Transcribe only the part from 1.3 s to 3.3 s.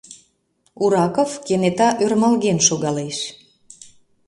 кенета ӧрмалген шогалеш.